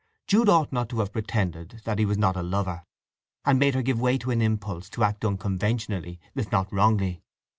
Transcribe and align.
Jude 0.25 0.49
ought 0.49 0.71
not 0.73 0.89
to 0.89 0.99
have 1.01 1.13
pretended 1.13 1.81
that 1.83 1.99
he 1.99 2.05
was 2.07 2.17
not 2.17 2.35
a 2.35 2.41
lover, 2.41 2.81
and 3.45 3.59
made 3.59 3.75
her 3.75 3.83
give 3.83 4.01
way 4.01 4.17
to 4.17 4.31
an 4.31 4.41
impulse 4.41 4.89
to 4.89 5.03
act 5.03 5.23
unconventionally, 5.23 6.19
if 6.33 6.51
not 6.51 6.73
wrongly. 6.73 7.21